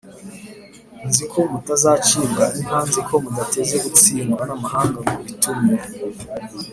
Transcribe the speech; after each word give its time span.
.Nzi 1.07 1.23
ko 1.31 1.39
mutazacibwa 1.51 2.43
inka: 2.59 2.79
nzi 2.87 3.01
ko 3.07 3.13
mudateze 3.23 3.75
gutsindwa 3.85 4.41
n’amahanga 4.45 4.97
ngo 5.03 5.13
bitume 5.25 5.75